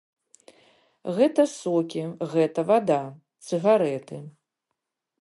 [1.17, 2.03] Гэта сокі,
[2.33, 3.01] гэта вада,
[3.51, 4.17] цыгарэты.